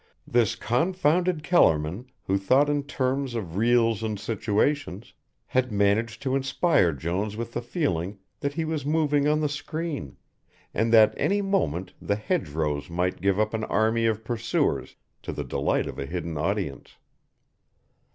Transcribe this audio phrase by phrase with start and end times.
[0.25, 5.13] This confounded Kellerman who thought in terms of reels and situations,
[5.45, 10.17] had managed to inspire Jones with the feeling that he was moving on the screen,
[10.73, 15.43] and that any moment the hedgerows might give up an army of pursuers to the
[15.43, 16.95] delight of a hidden audience.